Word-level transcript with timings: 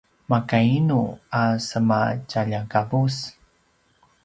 makainu 0.31 1.01
a 1.41 1.41
sema 1.67 2.01
tjaljakavus? 2.29 3.17